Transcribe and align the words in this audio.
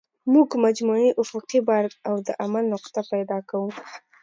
موږ 0.33 0.49
مجموعي 0.65 1.09
افقي 1.23 1.59
بار 1.67 1.85
او 2.09 2.15
د 2.27 2.29
عمل 2.43 2.63
نقطه 2.73 3.01
پیدا 3.13 3.37
کوو 3.49 3.69